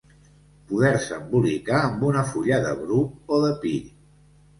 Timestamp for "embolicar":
1.17-1.81